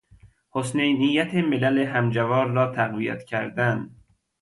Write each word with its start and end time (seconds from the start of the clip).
حسن 0.53 0.77
نیت 0.79 1.33
ملل 1.35 1.79
همجوار 1.83 2.45
را 2.51 2.73
تقویت 2.75 3.23
کردن 3.23 3.89